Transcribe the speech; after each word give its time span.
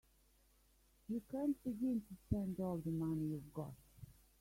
You 1.09 1.21
can't 1.29 1.63
begin 1.63 2.01
to 2.01 2.15
spend 2.25 2.59
all 2.59 2.77
the 2.83 2.89
money 2.89 3.21
you've 3.25 3.53
got. 3.53 3.73